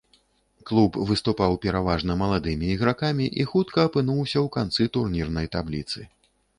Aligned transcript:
Клуб 0.69 0.95
выступаў 1.09 1.53
пераважна 1.65 2.17
маладымі 2.23 2.71
ігракамі 2.79 3.25
і 3.45 3.49
хутка 3.55 3.79
апынуўся 3.93 4.37
ў 4.45 4.47
канцы 4.61 4.93
турнірнай 4.99 5.47
табліцы. 5.57 5.99